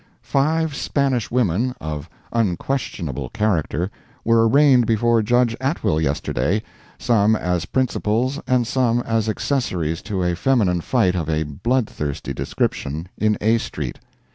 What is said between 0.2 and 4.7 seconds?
—Five Spanish women, of unquestionable character, were